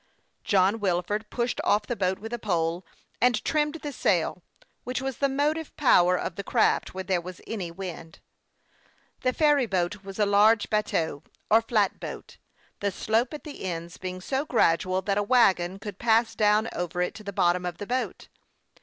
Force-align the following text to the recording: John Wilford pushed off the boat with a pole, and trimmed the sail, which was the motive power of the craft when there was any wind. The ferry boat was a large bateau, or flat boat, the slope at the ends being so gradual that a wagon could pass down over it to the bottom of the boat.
John 0.43 0.79
Wilford 0.79 1.29
pushed 1.29 1.61
off 1.63 1.85
the 1.85 1.95
boat 1.95 2.17
with 2.17 2.33
a 2.33 2.39
pole, 2.39 2.83
and 3.21 3.45
trimmed 3.45 3.75
the 3.83 3.91
sail, 3.91 4.41
which 4.83 4.99
was 4.99 5.17
the 5.17 5.29
motive 5.29 5.77
power 5.77 6.17
of 6.17 6.37
the 6.37 6.43
craft 6.43 6.95
when 6.95 7.05
there 7.05 7.21
was 7.21 7.39
any 7.45 7.69
wind. 7.69 8.17
The 9.21 9.31
ferry 9.31 9.67
boat 9.67 10.03
was 10.03 10.17
a 10.17 10.25
large 10.25 10.71
bateau, 10.71 11.21
or 11.51 11.61
flat 11.61 11.99
boat, 11.99 12.37
the 12.79 12.89
slope 12.89 13.31
at 13.31 13.43
the 13.43 13.63
ends 13.63 13.97
being 13.97 14.21
so 14.21 14.43
gradual 14.43 15.03
that 15.03 15.19
a 15.19 15.21
wagon 15.21 15.77
could 15.77 15.99
pass 15.99 16.33
down 16.33 16.67
over 16.73 17.03
it 17.03 17.13
to 17.13 17.23
the 17.23 17.31
bottom 17.31 17.63
of 17.63 17.77
the 17.77 17.85
boat. 17.85 18.27